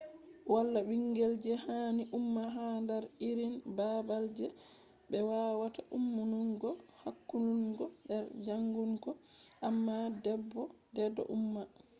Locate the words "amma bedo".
9.67-11.21